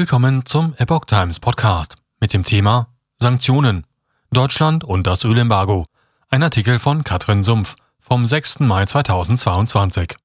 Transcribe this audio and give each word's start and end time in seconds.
Willkommen 0.00 0.46
zum 0.46 0.72
Epoch 0.78 1.04
Times 1.04 1.40
Podcast 1.40 1.96
mit 2.20 2.32
dem 2.32 2.42
Thema 2.42 2.88
Sanktionen, 3.18 3.84
Deutschland 4.32 4.82
und 4.82 5.06
das 5.06 5.24
Ölembargo. 5.24 5.84
Ein 6.30 6.42
Artikel 6.42 6.78
von 6.78 7.04
Katrin 7.04 7.42
Sumpf 7.42 7.76
vom 7.98 8.24
6. 8.24 8.60
Mai 8.60 8.86
2022. 8.86 10.16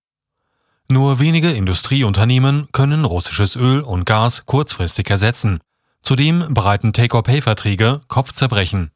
Nur 0.88 1.20
wenige 1.20 1.52
Industrieunternehmen 1.52 2.70
können 2.72 3.04
russisches 3.04 3.58
Öl 3.58 3.82
und 3.82 4.06
Gas 4.06 4.46
kurzfristig 4.46 5.10
ersetzen. 5.10 5.60
Zudem 6.02 6.54
bereiten 6.54 6.94
Take-or-Pay-Verträge 6.94 8.00
Kopfzerbrechen. 8.08 8.92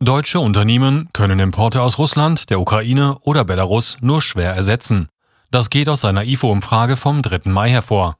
Deutsche 0.00 0.40
Unternehmen 0.40 1.10
können 1.12 1.38
Importe 1.38 1.80
aus 1.80 1.98
Russland, 1.98 2.50
der 2.50 2.58
Ukraine 2.58 3.18
oder 3.20 3.44
Belarus 3.44 3.98
nur 4.00 4.20
schwer 4.20 4.52
ersetzen. 4.52 5.10
Das 5.52 5.70
geht 5.70 5.88
aus 5.88 6.04
einer 6.04 6.24
IFO-Umfrage 6.24 6.96
vom 6.96 7.22
3. 7.22 7.48
Mai 7.50 7.70
hervor. 7.70 8.16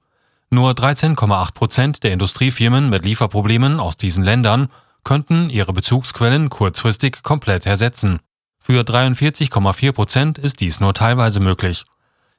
Nur 0.55 0.71
13,8 0.71 1.53
Prozent 1.53 2.05
der 2.05 2.13
Industriefirmen 2.13 2.89
mit 2.89 3.05
Lieferproblemen 3.05 3.81
aus 3.81 3.97
diesen 3.97 4.23
Ländern 4.23 4.69
könnten 5.03 5.51
ihre 5.51 5.73
Bezugsquellen 5.73 6.49
kurzfristig 6.49 7.25
komplett 7.25 7.67
ersetzen. 7.67 8.21
Für 8.61 8.83
43,4 8.83 9.91
Prozent 9.91 10.39
ist 10.39 10.61
dies 10.61 10.79
nur 10.79 10.95
teilweise 10.95 11.41
möglich. 11.41 11.87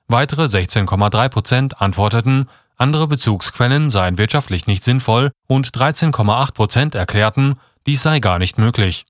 Weitere 0.07 0.45
16,3 0.45 1.27
Prozent 1.27 1.81
antworteten, 1.81 2.48
andere 2.77 3.09
Bezugsquellen 3.09 3.90
seien 3.90 4.18
wirtschaftlich 4.18 4.66
nicht 4.66 4.85
sinnvoll 4.85 5.32
und 5.48 5.71
13,8 5.71 6.54
Prozent 6.54 6.95
erklärten, 6.95 7.59
dies 7.85 8.02
sei 8.02 8.21
gar 8.21 8.40
nicht 8.40 8.57
möglich. 8.57 9.05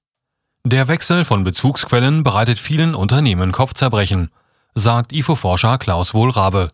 Der 0.63 0.87
Wechsel 0.87 1.25
von 1.25 1.43
Bezugsquellen 1.43 2.23
bereitet 2.23 2.57
vielen 2.57 2.95
Unternehmen 2.95 3.51
Kopfzerbrechen, 3.51 4.31
sagt 4.73 5.13
IFO-Forscher 5.13 5.77
Klaus 5.77 6.15
Wohlrabe. 6.15 6.71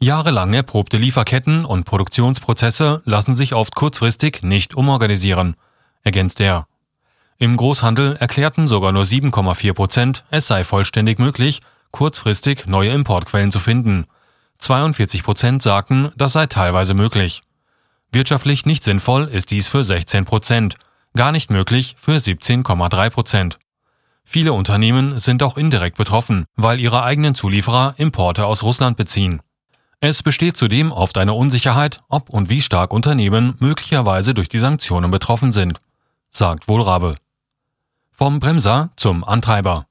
Jahrelang 0.00 0.54
erprobte 0.54 0.96
Lieferketten 0.96 1.64
und 1.64 1.84
Produktionsprozesse 1.84 3.02
lassen 3.04 3.34
sich 3.34 3.54
oft 3.54 3.74
kurzfristig 3.74 4.42
nicht 4.42 4.76
umorganisieren, 4.76 5.56
ergänzt 6.04 6.38
er. 6.40 6.68
Im 7.36 7.56
Großhandel 7.56 8.16
erklärten 8.16 8.68
sogar 8.68 8.92
nur 8.92 9.02
7,4 9.02 9.72
Prozent, 9.72 10.24
es 10.30 10.46
sei 10.46 10.62
vollständig 10.62 11.18
möglich, 11.18 11.62
kurzfristig 11.90 12.66
neue 12.66 12.90
Importquellen 12.90 13.50
zu 13.50 13.58
finden. 13.58 14.06
42 14.58 15.24
Prozent 15.24 15.62
sagten, 15.62 16.12
das 16.16 16.32
sei 16.32 16.46
teilweise 16.46 16.94
möglich. 16.94 17.42
Wirtschaftlich 18.12 18.66
nicht 18.66 18.84
sinnvoll 18.84 19.24
ist 19.24 19.50
dies 19.50 19.66
für 19.66 19.82
16 19.82 20.24
Prozent, 20.24 20.76
gar 21.16 21.32
nicht 21.32 21.50
möglich 21.50 21.96
für 21.98 22.16
17,3 22.16 23.10
Prozent. 23.10 23.58
Viele 24.24 24.52
Unternehmen 24.52 25.18
sind 25.18 25.42
auch 25.42 25.56
indirekt 25.56 25.96
betroffen, 25.96 26.44
weil 26.54 26.78
ihre 26.78 27.02
eigenen 27.02 27.34
Zulieferer 27.34 27.94
Importe 27.96 28.46
aus 28.46 28.62
Russland 28.62 28.96
beziehen. 28.96 29.40
Es 30.00 30.22
besteht 30.22 30.56
zudem 30.56 30.92
oft 30.92 31.18
eine 31.18 31.34
Unsicherheit, 31.34 31.98
ob 32.08 32.30
und 32.30 32.48
wie 32.48 32.62
stark 32.62 32.92
Unternehmen 32.92 33.56
möglicherweise 33.58 34.32
durch 34.32 34.48
die 34.48 34.60
Sanktionen 34.60 35.10
betroffen 35.10 35.52
sind, 35.52 35.80
sagt 36.30 36.68
Wohlrabe. 36.68 37.16
Vom 38.12 38.38
Bremser 38.38 38.90
zum 38.96 39.24
Antreiber. 39.24 39.86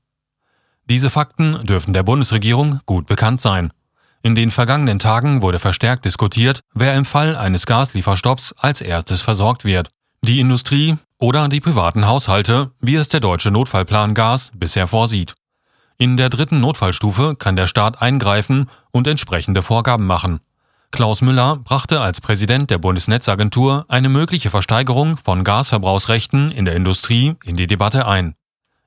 Diese 0.86 1.10
Fakten 1.10 1.66
dürfen 1.66 1.94
der 1.94 2.04
Bundesregierung 2.04 2.80
gut 2.86 3.06
bekannt 3.08 3.42
sein. 3.42 3.74
In 4.22 4.36
den 4.36 4.52
vergangenen 4.52 5.00
Tagen 5.00 5.42
wurde 5.42 5.60
verstärkt 5.60 6.06
diskutiert, 6.06 6.62
wer 6.74 6.96
im 6.96 7.06
Fall 7.06 7.36
eines 7.36 7.66
Gaslieferstopps 7.66 8.54
als 8.54 8.80
erstes 8.80 9.22
versorgt 9.22 9.66
wird. 9.66 9.90
Die 10.22 10.40
Industrie 10.40 10.98
oder 11.20 11.50
die 11.50 11.60
privaten 11.60 12.08
Haushalte, 12.08 12.72
wie 12.80 12.96
es 12.96 13.10
der 13.10 13.20
deutsche 13.20 13.52
Notfallplan 13.52 14.14
Gas 14.14 14.52
bisher 14.56 14.88
vorsieht. 14.88 15.36
In 16.00 16.16
der 16.16 16.30
dritten 16.30 16.60
Notfallstufe 16.60 17.36
kann 17.36 17.56
der 17.56 17.66
Staat 17.66 18.02
eingreifen 18.02 18.70
und 18.92 19.08
entsprechende 19.08 19.64
Vorgaben 19.64 20.06
machen. 20.06 20.42
Klaus 20.92 21.22
Müller 21.22 21.56
brachte 21.56 22.02
als 22.02 22.22
Präsident 22.22 22.70
der 22.70 22.78
Bundesnetzagentur 22.78 23.86
eine 23.88 24.08
mögliche 24.08 24.52
Versteigerung 24.52 25.18
von 25.18 25.44
Gasverbrauchsrechten 25.44 26.52
in 26.52 26.66
der 26.66 26.76
Industrie 26.76 27.36
in 27.44 27.56
die 27.56 27.66
Debatte 27.66 28.08
ein. 28.08 28.36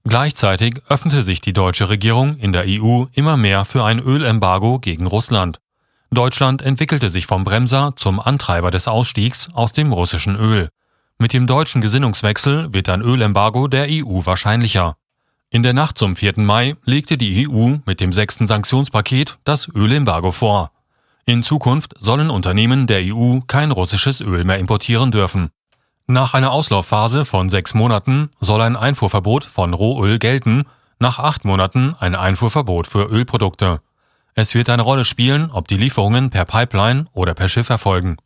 Gleichzeitig 0.05 0.81
öffnete 0.89 1.23
sich 1.23 1.41
die 1.41 1.53
deutsche 1.53 1.89
Regierung 1.89 2.37
in 2.37 2.53
der 2.53 2.65
EU 2.67 3.07
immer 3.13 3.37
mehr 3.37 3.65
für 3.65 3.85
ein 3.85 3.99
Ölembargo 3.99 4.79
gegen 4.79 5.07
Russland. 5.07 5.59
Deutschland 6.13 6.63
entwickelte 6.63 7.11
sich 7.11 7.27
vom 7.27 7.45
Bremser 7.45 7.93
zum 7.97 8.19
Antreiber 8.21 8.71
des 8.71 8.89
Ausstiegs 8.89 9.49
aus 9.53 9.73
dem 9.73 9.93
russischen 9.93 10.37
Öl. 10.37 10.69
Mit 11.19 11.33
dem 11.33 11.47
deutschen 11.47 11.83
Gesinnungswechsel 11.83 12.73
wird 12.73 12.89
ein 12.89 13.03
Ölembargo 13.03 13.69
der 13.69 13.89
EU 13.91 14.25
wahrscheinlicher. 14.25 14.97
In 15.53 15.65
der 15.65 15.73
Nacht 15.73 15.99
zum 15.99 16.15
4. 16.15 16.35
Mai 16.37 16.77
legte 16.85 17.19
die 17.19 17.49
EU 17.49 17.79
mit 17.85 17.99
dem 18.01 18.13
sechsten 18.13 18.47
Sanktionspaket 18.47 19.39
das 19.43 19.67
Ölembargo 19.67 20.31
vor. 20.31 20.71
In 21.27 21.43
Zukunft 21.43 21.93
sollen 21.99 22.31
Unternehmen 22.31 22.87
der 22.87 23.03
EU 23.05 23.41
kein 23.49 23.73
russisches 23.73 24.21
Öl 24.21 24.45
mehr 24.45 24.61
importieren 24.61 25.11
dürfen. 25.11 25.51
Nach 26.07 26.35
einer 26.35 26.53
Auslaufphase 26.53 27.25
von 27.25 27.51
sechs 27.51 27.75
Monaten 27.75 28.31
soll 28.39 28.61
ein 28.61 28.77
Einfuhrverbot 28.77 29.43
von 29.43 29.75
Rohöl 29.75 30.21
gelten, 30.21 30.67
nach 31.01 31.19
acht 31.19 31.45
Monaten 31.45 31.97
ein 31.99 32.15
Einfuhrverbot 32.15 32.87
für 32.87 33.11
Ölprodukte. 33.11 33.81
Es 34.35 34.55
wird 34.55 34.69
eine 34.71 34.83
Rolle 34.83 35.05
spielen, 35.05 35.51
ob 35.51 35.67
die 35.67 35.77
Lieferungen 35.77 36.31
per 36.31 36.45
Pipeline 36.45 37.07
oder 37.13 37.35
per 37.35 37.49
Schiff 37.49 37.71
erfolgen. 37.71 38.19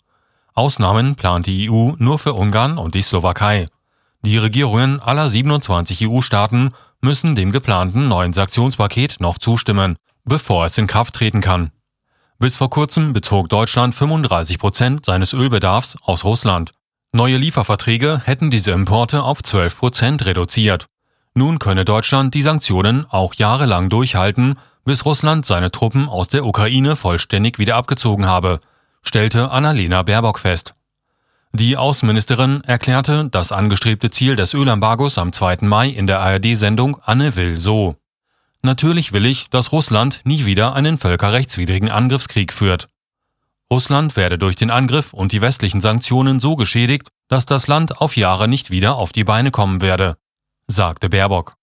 Ausnahmen 0.52 1.14
plant 1.14 1.46
die 1.46 1.70
EU 1.70 1.92
nur 1.96 2.18
für 2.18 2.34
Ungarn 2.34 2.76
und 2.76 2.94
die 2.94 3.02
Slowakei. 3.02 3.66
Die 4.20 4.38
Regierungen 4.38 5.00
aller 5.00 5.28
27 5.28 6.08
EU-Staaten 6.08 6.72
müssen 7.04 7.36
dem 7.36 7.52
geplanten 7.52 8.08
neuen 8.08 8.32
Sanktionspaket 8.32 9.20
noch 9.20 9.38
zustimmen, 9.38 9.96
bevor 10.24 10.64
es 10.64 10.76
in 10.78 10.88
Kraft 10.88 11.14
treten 11.14 11.40
kann. 11.40 11.70
Bis 12.40 12.56
vor 12.56 12.70
kurzem 12.70 13.12
bezog 13.12 13.48
Deutschland 13.48 13.94
35 13.94 14.58
Prozent 14.58 15.06
seines 15.06 15.32
Ölbedarfs 15.32 15.96
aus 16.02 16.24
Russland. 16.24 16.72
Neue 17.12 17.36
Lieferverträge 17.36 18.22
hätten 18.24 18.50
diese 18.50 18.72
Importe 18.72 19.22
auf 19.22 19.42
12 19.42 19.78
Prozent 19.78 20.24
reduziert. 20.24 20.86
Nun 21.34 21.58
könne 21.58 21.84
Deutschland 21.84 22.34
die 22.34 22.42
Sanktionen 22.42 23.06
auch 23.08 23.34
jahrelang 23.34 23.88
durchhalten, 23.88 24.58
bis 24.84 25.04
Russland 25.04 25.46
seine 25.46 25.70
Truppen 25.70 26.08
aus 26.08 26.28
der 26.28 26.44
Ukraine 26.44 26.96
vollständig 26.96 27.58
wieder 27.58 27.76
abgezogen 27.76 28.26
habe, 28.26 28.60
stellte 29.02 29.50
Annalena 29.50 30.02
Baerbock 30.02 30.38
fest. 30.38 30.74
Die 31.56 31.76
Außenministerin 31.76 32.62
erklärte 32.64 33.28
das 33.30 33.52
angestrebte 33.52 34.10
Ziel 34.10 34.34
des 34.34 34.54
Ölembargos 34.54 35.18
am 35.18 35.32
2. 35.32 35.58
Mai 35.60 35.88
in 35.88 36.08
der 36.08 36.18
ARD-Sendung 36.18 36.98
Anne 37.04 37.36
Will 37.36 37.58
so. 37.58 37.94
Natürlich 38.62 39.12
will 39.12 39.24
ich, 39.24 39.50
dass 39.50 39.70
Russland 39.70 40.20
nie 40.24 40.46
wieder 40.46 40.74
einen 40.74 40.98
völkerrechtswidrigen 40.98 41.92
Angriffskrieg 41.92 42.52
führt. 42.52 42.88
Russland 43.70 44.16
werde 44.16 44.36
durch 44.36 44.56
den 44.56 44.72
Angriff 44.72 45.12
und 45.12 45.30
die 45.30 45.42
westlichen 45.42 45.80
Sanktionen 45.80 46.40
so 46.40 46.56
geschädigt, 46.56 47.06
dass 47.28 47.46
das 47.46 47.68
Land 47.68 48.00
auf 48.00 48.16
Jahre 48.16 48.48
nicht 48.48 48.72
wieder 48.72 48.96
auf 48.96 49.12
die 49.12 49.22
Beine 49.22 49.52
kommen 49.52 49.80
werde, 49.80 50.16
sagte 50.66 51.08
Baerbock. 51.08 51.54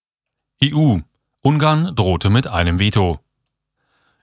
EU. 0.64 1.00
Ungarn 1.42 1.94
drohte 1.98 2.30
mit 2.30 2.48
einem 2.48 2.80
Veto. 2.80 3.20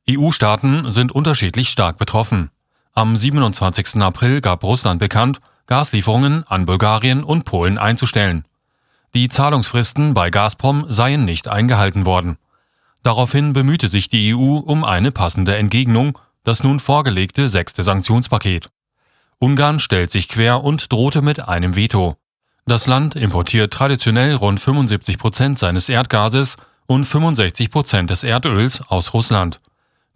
EU-Staaten 0.09 0.91
sind 0.91 1.13
unterschiedlich 1.13 1.69
stark 1.69 1.99
betroffen. 1.99 2.49
Am 2.95 3.15
27. 3.17 4.01
April 4.01 4.41
gab 4.41 4.65
Russland 4.65 4.99
bekannt, 4.99 5.41
Gaslieferungen 5.69 6.45
an 6.49 6.67
Bulgarien 6.67 7.23
und 7.23 7.45
Polen 7.45 7.79
einzustellen. 7.79 8.45
Die 9.15 9.29
Zahlungsfristen 9.29 10.15
bei 10.15 10.31
Gazprom 10.31 10.87
seien 10.89 11.25
nicht 11.25 11.47
eingehalten 11.47 12.07
worden. 12.07 12.39
Daraufhin 13.03 13.53
bemühte 13.53 13.89
sich 13.89 14.09
die 14.09 14.35
EU 14.35 14.59
um 14.59 14.83
eine 14.83 15.13
passende 15.13 15.57
Entgegnung, 15.57 16.19
das 16.43 16.65
nun 16.65 16.81
vorgelegte 16.81 17.49
sechste 17.49 17.83
Sanktionspaket. 17.83 18.71
Ungarn 19.39 19.79
stellt 19.79 20.11
sich 20.11 20.29
quer 20.29 20.65
und 20.65 20.91
drohte 20.91 21.23
mit 21.23 21.47
einem 21.47 21.77
Veto. 21.77 22.17
Das 22.67 22.87
Land 22.87 23.15
importiert 23.15 23.73
traditionell 23.73 24.35
rund 24.35 24.61
75 24.61 25.19
Prozent 25.19 25.59
seines 25.59 25.89
Erdgases 25.89 26.57
und 26.87 27.05
65 27.05 27.71
Prozent 27.71 28.11
des 28.11 28.25
Erdöls 28.25 28.83
aus 28.89 29.13
Russland. 29.13 29.61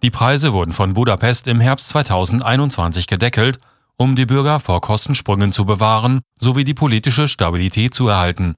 Die 0.02 0.10
Preise 0.10 0.52
wurden 0.52 0.72
von 0.72 0.94
Budapest 0.94 1.46
im 1.46 1.60
Herbst 1.60 1.90
2021 1.90 3.06
gedeckelt 3.06 3.60
um 3.96 4.16
die 4.16 4.26
Bürger 4.26 4.60
vor 4.60 4.80
Kostensprüngen 4.80 5.52
zu 5.52 5.64
bewahren 5.64 6.20
sowie 6.38 6.64
die 6.64 6.74
politische 6.74 7.28
Stabilität 7.28 7.94
zu 7.94 8.08
erhalten. 8.08 8.54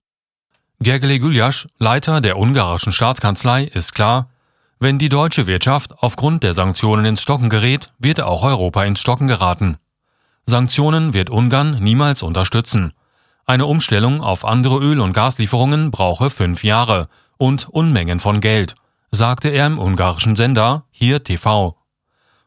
Gergely 0.81 1.19
Güljasch, 1.19 1.69
Leiter 1.79 2.21
der 2.21 2.39
ungarischen 2.39 2.93
Staatskanzlei, 2.93 3.65
ist 3.65 3.95
klar, 3.95 4.29
wenn 4.81 4.99
die 4.99 5.09
deutsche 5.09 5.47
Wirtschaft 5.47 5.93
aufgrund 5.99 6.43
der 6.43 6.53
Sanktionen 6.53 7.05
ins 7.05 7.23
Stocken 7.23 7.49
gerät, 7.49 7.93
wird 7.99 8.21
auch 8.21 8.43
Europa 8.43 8.85
ins 8.85 9.01
Stocken 9.01 9.29
geraten. 9.29 9.79
Sanktionen 10.47 11.15
wird 11.15 11.31
Ungarn 11.31 11.79
niemals 11.83 12.23
unterstützen. 12.23 12.93
Eine 13.47 13.67
Umstellung 13.67 14.21
auf 14.21 14.45
andere 14.45 14.79
Öl- 14.79 15.01
und 15.01 15.13
Gaslieferungen 15.13 15.91
brauche 15.91 16.29
fünf 16.29 16.65
Jahre 16.65 17.09
und 17.39 17.69
Unmengen 17.69 18.21
von 18.21 18.41
Geld, 18.41 18.75
sagte 19.11 19.49
er 19.49 19.67
im 19.67 19.79
ungarischen 19.79 20.37
Sender, 20.37 20.85
hier 20.91 21.23
TV. 21.23 21.77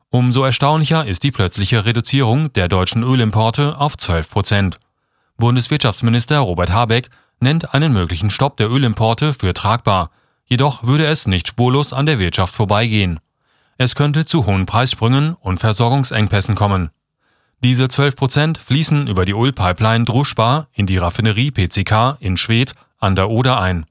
Umso 0.10 0.44
erstaunlicher 0.44 1.06
ist 1.06 1.24
die 1.24 1.32
plötzliche 1.32 1.84
Reduzierung 1.84 2.54
der 2.54 2.70
deutschen 2.70 3.04
Ölimporte 3.04 3.78
auf 3.78 3.98
12 3.98 4.30
Prozent. 4.30 4.80
Bundeswirtschaftsminister 5.38 6.40
Robert 6.40 6.72
Habeck 6.72 7.10
nennt 7.42 7.74
einen 7.74 7.92
möglichen 7.92 8.30
Stopp 8.30 8.56
der 8.56 8.72
Ölimporte 8.72 9.34
für 9.34 9.54
tragbar, 9.54 10.12
jedoch 10.46 10.84
würde 10.84 11.06
es 11.06 11.28
nicht 11.28 11.50
spurlos 11.50 11.92
an 11.92 12.06
der 12.06 12.20
Wirtschaft 12.20 12.56
vorbeigehen. 12.56 13.20
Es 13.78 13.96
könnte 13.96 14.26
zu 14.26 14.46
hohen 14.46 14.66
Preissprüngen 14.66 15.34
und 15.34 15.60
Versorgungsengpässen 15.60 16.56
kommen. 16.56 16.90
Diese 17.62 17.90
12 17.90 18.16
Prozent 18.16 18.58
fließen 18.60 19.08
über 19.08 19.26
die 19.26 19.34
Ölpipeline 19.34 20.06
Druschba 20.06 20.68
in 20.72 20.86
die 20.86 20.98
Raffinerie 20.98 21.52
PCK 21.52 22.18
in 22.22 22.38
Schwedt 22.38 22.74
an 22.98 23.16
der 23.16 23.30
Oder 23.30 23.60
ein. 23.60 23.86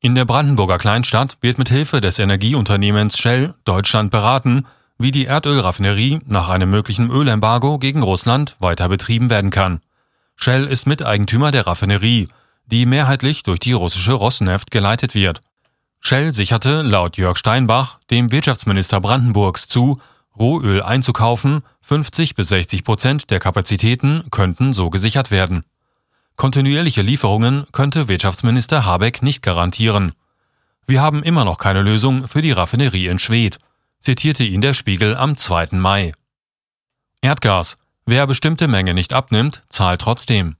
In 0.00 0.14
der 0.14 0.24
Brandenburger 0.24 0.78
Kleinstadt 0.78 1.36
wird 1.42 1.58
mit 1.58 1.68
Hilfe 1.68 2.00
des 2.00 2.18
Energieunternehmens 2.18 3.18
Shell 3.18 3.54
Deutschland 3.64 4.10
beraten, 4.10 4.64
wie 5.00 5.12
die 5.12 5.24
Erdölraffinerie 5.24 6.20
nach 6.26 6.50
einem 6.50 6.70
möglichen 6.70 7.10
Ölembargo 7.10 7.78
gegen 7.78 8.02
Russland 8.02 8.54
weiter 8.58 8.88
betrieben 8.90 9.30
werden 9.30 9.50
kann. 9.50 9.80
Shell 10.36 10.66
ist 10.66 10.86
Miteigentümer 10.86 11.50
der 11.50 11.66
Raffinerie, 11.66 12.28
die 12.66 12.84
mehrheitlich 12.84 13.42
durch 13.42 13.60
die 13.60 13.72
russische 13.72 14.12
Rosneft 14.12 14.70
geleitet 14.70 15.14
wird. 15.14 15.40
Shell 16.00 16.34
sicherte 16.34 16.82
laut 16.82 17.16
Jörg 17.16 17.38
Steinbach, 17.38 17.98
dem 18.10 18.30
Wirtschaftsminister 18.30 19.00
Brandenburgs, 19.00 19.68
zu, 19.68 19.98
Rohöl 20.38 20.82
einzukaufen, 20.82 21.62
50 21.80 22.34
bis 22.34 22.48
60 22.48 22.84
Prozent 22.84 23.30
der 23.30 23.40
Kapazitäten 23.40 24.24
könnten 24.30 24.74
so 24.74 24.90
gesichert 24.90 25.30
werden. 25.30 25.64
Kontinuierliche 26.36 27.02
Lieferungen 27.02 27.66
könnte 27.72 28.06
Wirtschaftsminister 28.06 28.84
Habeck 28.84 29.22
nicht 29.22 29.42
garantieren. 29.42 30.12
Wir 30.86 31.00
haben 31.00 31.22
immer 31.22 31.46
noch 31.46 31.56
keine 31.56 31.82
Lösung 31.82 32.28
für 32.28 32.42
die 32.42 32.52
Raffinerie 32.52 33.06
in 33.06 33.18
Schwedt, 33.18 33.58
zitierte 34.00 34.44
ihn 34.44 34.60
der 34.60 34.74
Spiegel 34.74 35.16
am 35.16 35.36
2. 35.36 35.68
Mai. 35.72 36.12
Erdgas. 37.20 37.76
Wer 38.06 38.26
bestimmte 38.26 38.66
Menge 38.66 38.94
nicht 38.94 39.12
abnimmt, 39.12 39.62
zahlt 39.68 40.00
trotzdem. 40.00 40.56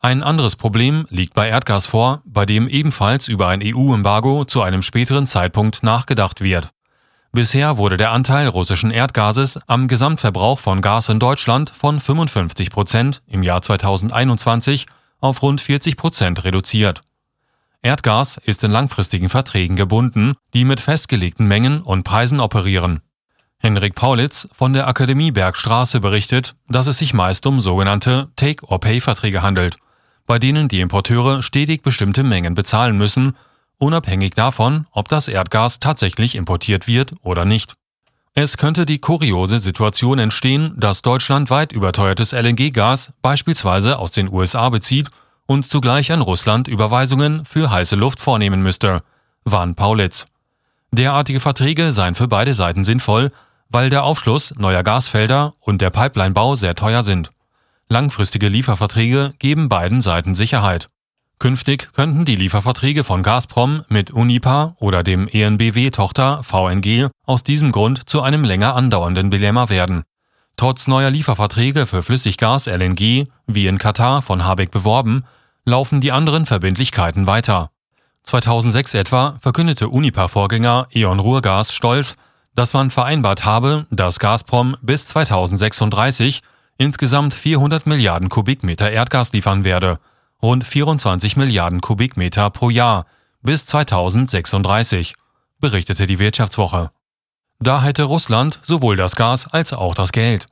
Ein 0.00 0.22
anderes 0.22 0.56
Problem 0.56 1.06
liegt 1.10 1.34
bei 1.34 1.48
Erdgas 1.48 1.86
vor, 1.86 2.22
bei 2.24 2.46
dem 2.46 2.68
ebenfalls 2.68 3.28
über 3.28 3.48
ein 3.48 3.62
EU-Embargo 3.62 4.44
zu 4.44 4.62
einem 4.62 4.82
späteren 4.82 5.26
Zeitpunkt 5.26 5.82
nachgedacht 5.82 6.40
wird. 6.40 6.70
Bisher 7.32 7.76
wurde 7.76 7.96
der 7.96 8.10
Anteil 8.10 8.48
russischen 8.48 8.90
Erdgases 8.90 9.60
am 9.68 9.86
Gesamtverbrauch 9.86 10.58
von 10.58 10.80
Gas 10.80 11.08
in 11.10 11.20
Deutschland 11.20 11.70
von 11.70 12.00
55 12.00 12.70
Prozent 12.70 13.22
im 13.26 13.42
Jahr 13.44 13.62
2021 13.62 14.86
auf 15.20 15.42
rund 15.42 15.60
40 15.60 15.96
Prozent 15.96 16.42
reduziert. 16.44 17.02
Erdgas 17.82 18.36
ist 18.36 18.62
in 18.64 18.70
langfristigen 18.70 19.28
Verträgen 19.28 19.76
gebunden, 19.76 20.34
die 20.54 20.64
mit 20.64 20.80
festgelegten 20.80 21.46
Mengen 21.46 21.80
und 21.82 22.04
Preisen 22.04 22.40
operieren. 22.40 23.00
Henrik 23.58 23.94
Paulitz 23.94 24.48
von 24.52 24.72
der 24.72 24.88
Akademie 24.88 25.32
Bergstraße 25.32 26.00
berichtet, 26.00 26.54
dass 26.68 26.86
es 26.86 26.98
sich 26.98 27.14
meist 27.14 27.46
um 27.46 27.60
sogenannte 27.60 28.30
Take-or-Pay-Verträge 28.36 29.42
handelt, 29.42 29.76
bei 30.26 30.38
denen 30.38 30.68
die 30.68 30.80
Importeure 30.80 31.42
stetig 31.42 31.82
bestimmte 31.82 32.22
Mengen 32.22 32.54
bezahlen 32.54 32.96
müssen 32.96 33.34
unabhängig 33.80 34.34
davon, 34.34 34.86
ob 34.92 35.08
das 35.08 35.26
Erdgas 35.26 35.80
tatsächlich 35.80 36.36
importiert 36.36 36.86
wird 36.86 37.14
oder 37.22 37.44
nicht. 37.44 37.74
Es 38.34 38.56
könnte 38.56 38.86
die 38.86 39.00
kuriose 39.00 39.58
Situation 39.58 40.20
entstehen, 40.20 40.74
dass 40.76 41.02
Deutschland 41.02 41.50
weit 41.50 41.72
überteuertes 41.72 42.32
LNG-Gas 42.32 43.12
beispielsweise 43.22 43.98
aus 43.98 44.12
den 44.12 44.32
USA 44.32 44.68
bezieht 44.68 45.10
und 45.50 45.64
zugleich 45.64 46.12
an 46.12 46.20
Russland 46.20 46.68
Überweisungen 46.68 47.44
für 47.44 47.72
heiße 47.72 47.96
Luft 47.96 48.20
vornehmen 48.20 48.62
müsste, 48.62 49.02
warnt 49.42 49.74
Paulitz. 49.74 50.28
Derartige 50.92 51.40
Verträge 51.40 51.90
seien 51.90 52.14
für 52.14 52.28
beide 52.28 52.54
Seiten 52.54 52.84
sinnvoll, 52.84 53.32
weil 53.68 53.90
der 53.90 54.04
Aufschluss 54.04 54.54
neuer 54.58 54.84
Gasfelder 54.84 55.54
und 55.58 55.82
der 55.82 55.90
Pipelinebau 55.90 56.54
sehr 56.54 56.76
teuer 56.76 57.02
sind. 57.02 57.32
Langfristige 57.88 58.46
Lieferverträge 58.46 59.34
geben 59.40 59.68
beiden 59.68 60.00
Seiten 60.00 60.36
Sicherheit. 60.36 60.88
Künftig 61.40 61.92
könnten 61.94 62.24
die 62.24 62.36
Lieferverträge 62.36 63.02
von 63.02 63.24
Gazprom 63.24 63.82
mit 63.88 64.12
Unipa 64.12 64.76
oder 64.78 65.02
dem 65.02 65.26
ENBW-Tochter 65.26 66.44
VNG 66.44 67.08
aus 67.26 67.42
diesem 67.42 67.72
Grund 67.72 68.08
zu 68.08 68.22
einem 68.22 68.44
länger 68.44 68.76
andauernden 68.76 69.32
Dilemma 69.32 69.68
werden. 69.68 70.04
Trotz 70.56 70.86
neuer 70.86 71.10
Lieferverträge 71.10 71.86
für 71.86 72.04
Flüssiggas 72.04 72.68
LNG, 72.68 73.26
wie 73.48 73.66
in 73.66 73.78
Katar 73.78 74.22
von 74.22 74.44
Habeck 74.44 74.70
beworben, 74.70 75.24
laufen 75.64 76.00
die 76.00 76.12
anderen 76.12 76.46
Verbindlichkeiten 76.46 77.26
weiter. 77.26 77.70
2006 78.22 78.94
etwa 78.94 79.38
verkündete 79.40 79.88
Unipa-Vorgänger 79.88 80.88
E.ON 80.92 81.18
Ruhrgas 81.18 81.72
stolz, 81.72 82.16
dass 82.54 82.74
man 82.74 82.90
vereinbart 82.90 83.44
habe, 83.44 83.86
dass 83.90 84.18
Gazprom 84.18 84.76
bis 84.82 85.06
2036 85.06 86.42
insgesamt 86.78 87.34
400 87.34 87.86
Milliarden 87.86 88.28
Kubikmeter 88.28 88.90
Erdgas 88.90 89.32
liefern 89.32 89.64
werde– 89.64 89.98
rund 90.42 90.66
24 90.66 91.36
Milliarden 91.36 91.80
Kubikmeter 91.80 92.50
pro 92.50 92.70
Jahr 92.70 93.06
bis 93.42 93.66
2036, 93.66 95.14
berichtete 95.60 96.06
die 96.06 96.18
Wirtschaftswoche. 96.18 96.90
Da 97.58 97.82
hätte 97.82 98.04
Russland 98.04 98.58
sowohl 98.62 98.96
das 98.96 99.16
Gas 99.16 99.46
als 99.46 99.72
auch 99.72 99.94
das 99.94 100.12
Geld. 100.12 100.46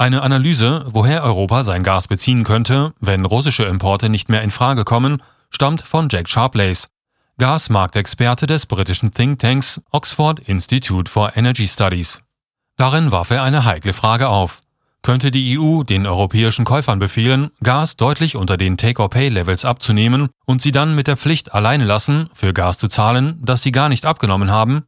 Eine 0.00 0.22
Analyse, 0.22 0.86
woher 0.88 1.22
Europa 1.24 1.62
sein 1.62 1.82
Gas 1.82 2.08
beziehen 2.08 2.42
könnte, 2.42 2.94
wenn 3.00 3.26
russische 3.26 3.64
Importe 3.64 4.08
nicht 4.08 4.30
mehr 4.30 4.40
in 4.40 4.50
Frage 4.50 4.84
kommen, 4.84 5.22
stammt 5.50 5.82
von 5.82 6.08
Jack 6.10 6.26
Sharplace, 6.26 6.88
Gasmarktexperte 7.36 8.46
des 8.46 8.64
britischen 8.64 9.12
Thinktanks 9.12 9.82
Oxford 9.90 10.38
Institute 10.38 11.10
for 11.10 11.36
Energy 11.36 11.68
Studies. 11.68 12.22
Darin 12.78 13.10
warf 13.12 13.30
er 13.30 13.42
eine 13.42 13.66
heikle 13.66 13.92
Frage 13.92 14.28
auf 14.28 14.62
könnte 15.02 15.30
die 15.30 15.58
EU 15.58 15.82
den 15.82 16.06
europäischen 16.06 16.64
Käufern 16.64 16.98
befehlen, 16.98 17.50
Gas 17.62 17.96
deutlich 17.96 18.36
unter 18.36 18.56
den 18.56 18.78
Take-or-Pay-Levels 18.78 19.66
abzunehmen 19.66 20.30
und 20.46 20.62
sie 20.62 20.72
dann 20.72 20.94
mit 20.94 21.08
der 21.08 21.18
Pflicht 21.18 21.52
alleine 21.52 21.84
lassen, 21.84 22.30
für 22.32 22.54
Gas 22.54 22.78
zu 22.78 22.88
zahlen, 22.88 23.38
das 23.42 23.62
sie 23.62 23.72
gar 23.72 23.90
nicht 23.90 24.06
abgenommen 24.06 24.50
haben? 24.50 24.84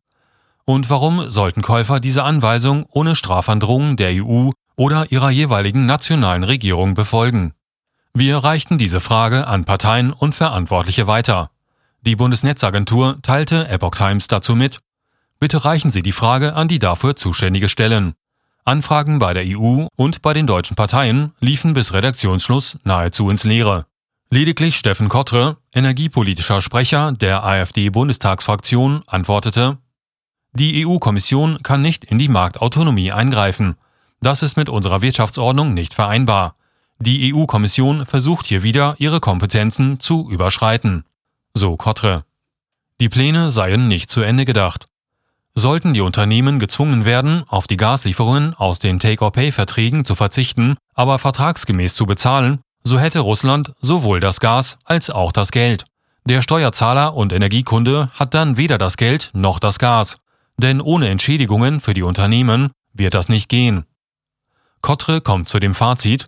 Und 0.65 0.91
warum 0.91 1.29
sollten 1.29 1.61
Käufer 1.61 2.01
diese 2.01 2.25
Anweisung 2.25 2.87
ohne 2.91 3.15
Strafandrohung 3.15 3.97
der 3.97 4.13
EU 4.23 4.51
oder 4.77 5.11
ihrer 5.11 5.31
jeweiligen 5.31 5.87
nationalen 5.87 6.45
Regierung 6.45 6.95
befolgen? 6.95 7.55
Wir 8.15 8.39
reichten 8.39 8.79
diese 8.79 9.01
Frage 9.01 9.47
an 9.47 9.65
Parteien 9.65 10.13
und 10.13 10.35
Verantwortliche 10.35 11.07
weiter. 11.07 11.51
Die 12.03 12.17
Bundesnetzagentur 12.17 13.19
teilte 13.23 13.69
Epoch 13.69 13.95
Times 13.95 14.29
dazu 14.29 14.55
mit. 14.55 14.81
Bitte 15.41 15.65
reichen 15.65 15.91
Sie 15.91 16.03
die 16.03 16.13
Frage 16.13 16.55
an 16.55 16.69
die 16.69 16.79
dafür 16.79 17.17
zuständige 17.17 17.69
Stellen. 17.69 18.15
Anfragen 18.65 19.19
bei 19.19 19.35
der 19.35 19.45
EU 19.47 19.87
und 19.97 20.23
bei 20.23 20.35
den 20.35 20.47
deutschen 20.47 20.77
Parteien 20.77 21.33
liefen 21.41 21.75
bis 21.75 21.93
Redaktionsschluss 21.93 22.79
nahezu 22.85 23.29
ins 23.29 23.45
Leere. 23.45 23.87
Lediglich 24.31 24.77
Steffen 24.77 25.09
Kottre, 25.09 25.59
energiepolitischer 25.75 26.63
Sprecher 26.63 27.13
der 27.13 27.45
AfD-Bundestagsfraktion, 27.45 29.03
antwortete, 29.07 29.79
die 30.55 30.87
EU-Kommission 30.87 31.63
kann 31.63 31.83
nicht 31.83 32.05
in 32.05 32.19
die 32.19 32.29
Marktautonomie 32.29 33.11
eingreifen. 33.11 33.77
Das 34.23 34.43
ist 34.43 34.57
mit 34.57 34.69
unserer 34.69 35.03
Wirtschaftsordnung 35.03 35.75
nicht 35.75 35.95
vereinbar. 35.95 36.55
Die 37.01 37.35
EU-Kommission 37.35 38.07
versucht 38.07 38.47
hier 38.47 38.63
wieder, 38.63 38.95
ihre 38.99 39.19
Kompetenzen 39.19 39.99
zu 39.99 40.31
überschreiten. 40.31 41.05
So 41.55 41.77
Kottre. 41.77 42.25
Die 43.01 43.09
Pläne 43.09 43.51
seien 43.51 43.89
nicht 43.89 44.09
zu 44.09 44.21
Ende 44.21 44.45
gedacht. 44.45 44.87
Sollten 45.55 45.93
die 45.93 46.01
Unternehmen 46.01 46.61
gezwungen 46.61 47.05
werden, 47.05 47.43
auf 47.49 47.67
die 47.67 47.77
Gaslieferungen 47.77 48.55
aus 48.55 48.79
den 48.79 49.01
Take-or-Pay-Verträgen 49.01 50.05
zu 50.05 50.15
verzichten, 50.15 50.77
aber 50.95 51.19
vertragsgemäß 51.19 51.97
zu 51.97 52.07
bezahlen, 52.07 52.61
so 52.85 53.01
hätte 53.01 53.19
Russland 53.19 53.73
sowohl 53.81 54.21
das 54.21 54.39
Gas 54.39 54.79
als 54.85 55.11
auch 55.11 55.33
das 55.33 55.51
Geld. 55.51 55.85
Der 56.25 56.43
Steuerzahler 56.43 57.15
und 57.15 57.33
Energiekunde 57.33 58.11
hat 58.15 58.35
dann 58.35 58.57
weder 58.57 58.79
das 58.79 58.97
Geld 58.97 59.31
noch 59.35 59.59
das 59.59 59.81
Gas. 59.81 60.17
Denn 60.57 60.81
ohne 60.81 61.09
Entschädigungen 61.09 61.81
für 61.81 61.95
die 61.95 62.05
Unternehmen 62.05 62.71
wird 62.93 63.15
das 63.15 63.29
nicht 63.29 63.49
gehen. 63.49 63.85
Kotre 64.83 65.21
kommt 65.21 65.49
zu 65.49 65.61
dem 65.61 65.75
Fazit, 65.75 66.27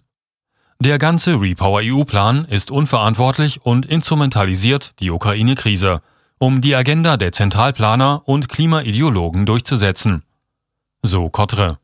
der 0.78 0.98
ganze 0.98 1.40
Repower 1.40 1.80
EU-Plan 1.82 2.44
ist 2.44 2.70
unverantwortlich 2.70 3.62
und 3.62 3.84
instrumentalisiert 3.84 4.94
die 5.00 5.10
Ukraine-Krise 5.10 6.02
um 6.38 6.60
die 6.60 6.76
Agenda 6.76 7.16
der 7.16 7.32
Zentralplaner 7.32 8.22
und 8.26 8.48
Klimaideologen 8.48 9.44
durchzusetzen. 9.44 10.22
So 11.02 11.30
Kotre. 11.30 11.78